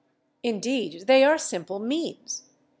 [0.41, 2.49] Indeed they are simple means.